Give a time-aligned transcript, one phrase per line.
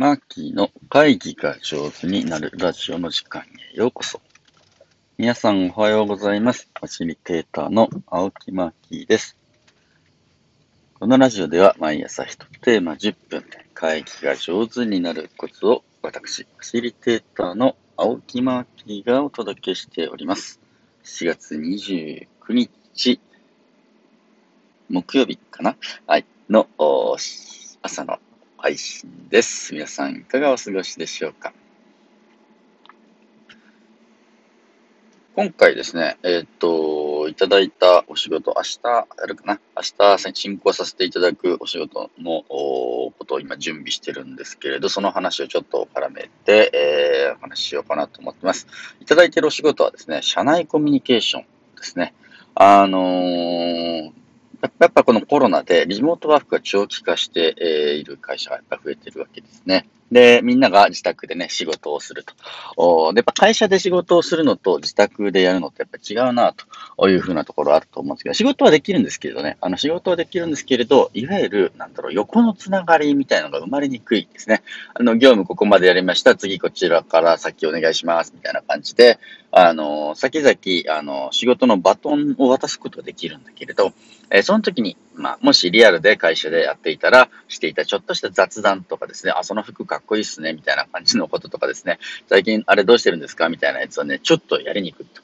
[0.00, 3.42] マーキーの会議が上手になるラジオの時間
[3.74, 4.22] へようこそ。
[5.18, 6.70] 皆さんおはようございます。
[6.74, 9.36] ファシリテーターの青木マーキーです。
[10.98, 20.60] このラジオでは毎朝一テーマ10分で会議が上手になるコツを私、ファシリテーターの青木マーキーがお届けしております。
[21.04, 23.20] 7月29日、
[24.88, 25.76] 木曜日かな？
[26.06, 26.24] はい。
[26.48, 26.68] の
[27.82, 28.18] 朝の
[28.62, 29.72] 配信です。
[29.72, 31.54] 皆さんいかがお過ごしでしょうか？
[35.34, 39.60] 今回ですね、えー、っと、いただいたお仕事、明日やるかな？
[39.74, 48.66] 明日進行させていただくお仕事のことを今準備してるんですけれど、その話をちょっと絡めて、えー、お話ししようかなと思ってます。
[49.00, 51.42] いただいてるお仕事はですね、社内コミュニケーション
[51.76, 52.12] ですね。
[52.54, 54.12] あのー、
[54.78, 57.54] やっぱこのコロナでリモートワークが長期化して
[57.98, 59.86] いる会社がやっぱ増えてるわけですね。
[60.10, 62.34] で、みんなが自宅でね、仕事をすると。
[62.76, 66.52] おで、やっぱ会社で仕事をするのと自宅でやるのってやっぱ違うな、
[66.96, 74.62] というふうなところあると思うんですけど、仕事はできるんですけれどね、あの、仕事はできるんですけれど、いわゆる、なんだろう、横のつながりみたいのが生まれにくいですね。
[74.94, 79.20] あの、業務ここまでやりました、次こちらから先お願いします、みたいな感じで、
[79.52, 83.92] あの、先々、あの、仕事のバトンを渡すことができるんだけれど、
[84.30, 95.22] えその時に、まあ、もしリアルで会社でやっていたら、していたちょっとした雑談とかですね、あ、その服かっこいいっすね、みたいな感じのこととかですね、最近あれどうしてるんですかみたいなやつをね、ちょっとやりにくいと。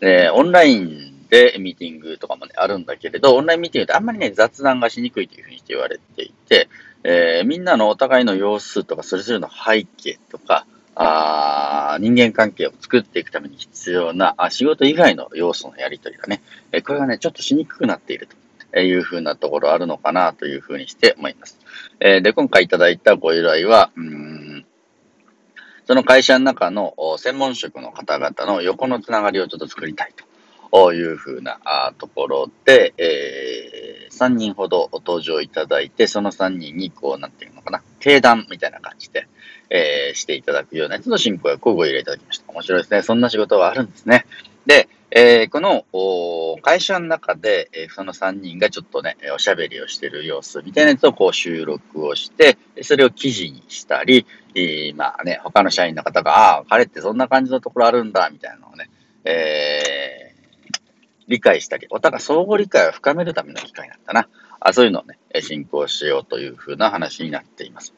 [0.00, 6.68] で、オンラインでミーティングとかもね、あるんだけれど、オンラインミーティングってあんまりね、雑談がしにくいというふうにして言われていて、
[7.02, 10.64] えー、みんなのお互いの様子とか、それぞれの背景とか、
[11.00, 18.28] あ人間関係を作っていくために必要なあ仕事以外の要素のやり取りがね、えこれがね、ちょっとしにくくなっている
[18.72, 21.58] というふうなところあるのかなというふうにして思います。
[22.00, 24.64] えで、今回いただいたご依頼は、うん
[25.86, 30.27] その会社の中の専門職の方々の横のつながりをちょっと作りたいと
[30.72, 31.58] いうふうな
[31.98, 39.28] ところで、えー、3人ほど登場いただいて、その3人にこう、なんていうのかな、定談みたいな感じで、
[39.70, 42.52] えー、していただくようなやつの進行役をご依頼いただきました。
[42.52, 43.02] 面白いですね。
[43.02, 44.26] そんな仕事はあるんですね。
[44.66, 45.86] で、えー、この
[46.60, 58.90] 会社の中で、えー、その3人がちょっとね、おしゃべりをしてる様子みたいなやつをこう収録をして、それを記事にしたり、えー、まあね、他の社員の方が、ああ、彼ってそんな感じのところあるんだ、みたいなのをね、
[59.24, 59.97] えー、
[61.28, 64.28] 理解したり、お互い相互理解を深めるための機会なんだな。
[64.60, 67.94] あそういうのをね、進行しようというふうな話になっています。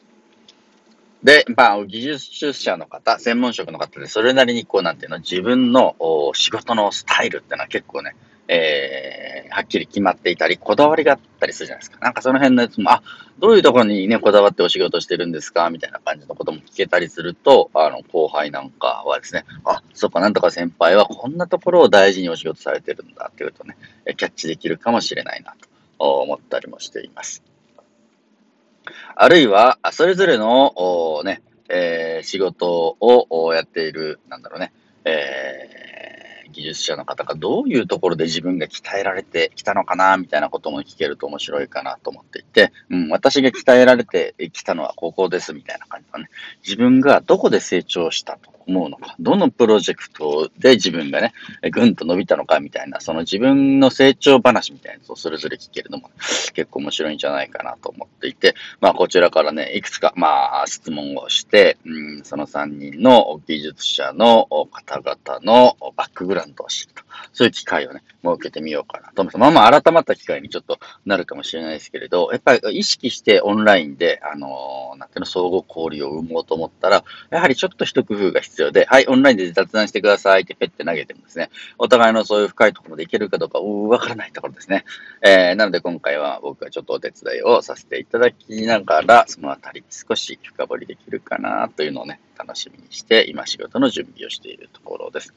[1.23, 5.95] で、まあ、技術者の方、専門職の方で、それなりにこう、なんていうの、自分の
[6.33, 8.15] 仕事のスタイルってのは結構ね、
[8.53, 11.99] えー、はっきり決まっていたり、こだわりがあったりするじゃないですか。
[12.01, 13.01] なんかその辺のやつも、あ、
[13.39, 23.77] どういうところにね、こだわってお仕事してるんですかみたいな感じのことも聞けたりすると、あの、後輩なんかはですね、あ、そっか、なんとか先輩はこんなところを大事にお仕事されてるんだっていうとね、
[24.17, 25.55] キャッチできるかもしれないな
[25.97, 27.41] と思ったりもしています。
[29.15, 34.73] あるいは、それぞれの、ね、えー、仕事をやっている、なんだろうね、
[35.05, 35.90] えー、
[36.51, 46.29] 技術者の方がどういうところで自分が鍛えられてきたのかな、みたいなことも聞けると面白いかなと思っていて、うん、私が鍛えられてきたのはここです、みたいな感じだね、
[46.63, 51.33] 自分がどこで成長したと思うのか、どのプロジェクトで自分がね、
[51.71, 56.09] ぐんと伸びたのかみたいな、その自分の成長話みたいなやつをそれぞれ聞けるのも
[56.53, 67.03] 結構面白いんじゃないかなと思っていて、まあこちらからね、いくつか、まあ質問をして、うん、その3人の技術者の方々のバックグラウンドを知ると。
[67.33, 69.37] そういう機会をね、設けてみようかなと思います。
[69.37, 84.85] まあまあ改まった機会にちょっとなるかもしれないですけれど、やっぱり意識してオンラインで、あの、なんていうの、相互交流を生もうと思ったら、やはりちょっと一工夫が必要要で、はい、オンラインで雑談してくださいってペッて投げてもですね、お互いのそういう深いところでいけるかどうか、わからないところですね。
[85.21, 95.33] えー、なので今回は僕がちょっとお手伝いをさせていただきながら、そのあたり少し深掘りできるかなというのをね、楽しみにして、今仕事の準備をしているところです。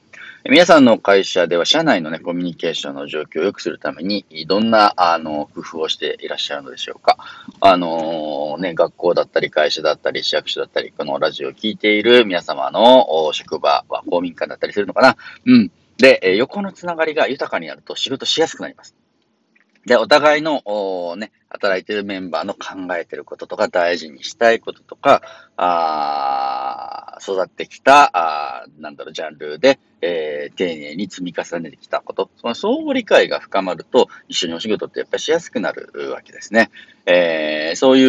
[0.49, 7.19] 皆さんの会社では社内のね、コミュニケーションの状況を良くするために、どんな、あの、工夫をしていらっしゃるのでしょうか？
[7.61, 15.17] あのー、ね、学校だったり、会社だったり、市役所だったり、このラジオを聴いている皆様の職場は公民館だったりするのかな？
[15.45, 15.71] うん。
[15.99, 18.95] で、横のつながりが豊かになると仕事しやすくなります。
[19.87, 20.63] で、お互いの、
[21.17, 25.23] ね、働いてるメンバーの考えてることとか、大事にしたいこととか、
[25.57, 36.71] あ育ってきた、あなんだろう、ジャンルで、えー、丁寧に積み重ねてきたこと、その相互理解が深まると、一緒にお仕事ってやっぱりしやすくなるわけですね。
[37.07, 38.05] えー、そうい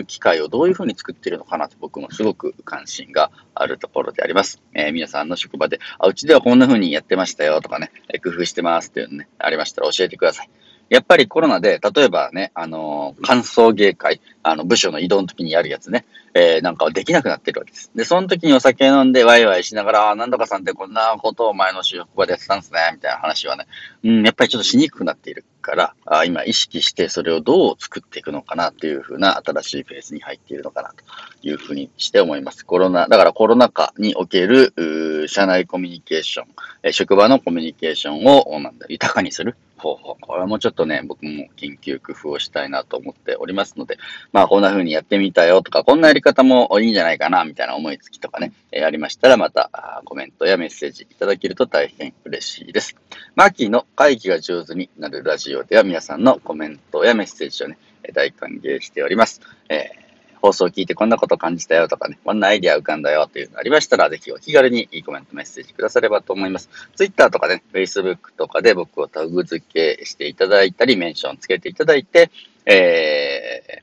[0.00, 4.60] う機会をどういうふうに作ってるのかなと僕もすごく関心があるところであります。
[4.74, 7.90] えー、皆さんの職場で、あ、うちではこんな風にやってましたよとかね、
[8.22, 10.50] 工夫してますっていうのね、ありましたら教えてください。
[10.88, 16.04] やっぱりコロナで、例えばね、あの、歓送迎会、あの、部署の移動の時にやるやつね、
[16.34, 17.90] えー、なんかはできなくなってるわけです。
[17.94, 23.66] で、その時にお酒飲んでワイワイしながら、あ、なんとかさんってこんなことを前の週職場でやってたんですね、みたいな話はね、
[24.04, 31.02] うん、やっぱりちょっとしにくくなっているから、あ今意識してそれをどう作っていくのかなっていうふうな新しいフェーズに入っているのかなと
[31.42, 32.64] いうふうにして思います。
[32.64, 36.46] コロナ、だからコロナ禍における、社内コミュニケーション、
[36.84, 40.16] え職場のコミュニケーションを、なんだ、豊かにする方法。
[40.20, 43.98] これもちょっとね、僕も研究工夫をしたいなと思っておりますので、
[44.32, 52.96] まあこんな風にやってみたよとか、こんなやり方もいいんじゃないかな、みたいな思いつきとかね、えー、ありましたらまたコメントやメッセージいただけると大変嬉しいです。
[53.34, 57.78] マーキーの会議が上手になるラジオでは皆さんのコメントやメッセージをね、
[58.14, 59.40] 大歓迎しております。
[59.68, 60.05] えー
[60.46, 66.70] 放送を聞いてこんなこと感じたよとかね、こんなアイディア浮かんだよっていうのありましたら、ぜひお気軽にいいコメント、メッセージくださればと思います。
[66.94, 69.64] Twitter とかね、Facebook とかで僕をタグ付
[69.96, 72.30] けしていただいたり、メンションつけていただいて、
[72.64, 73.82] え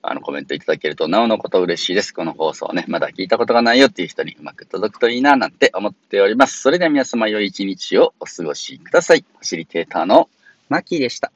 [0.00, 2.14] あの、コメントいただけるとなおのこと嬉しいです。
[2.14, 6.62] この放送ね、まだ聞いたことがないよっていう人にうまく届くといいな、なんて思っております。
[6.62, 9.20] それでは皆様良い一日をお過ごしください。
[9.20, 10.30] ファシリテーターの
[10.70, 11.32] マキーでした。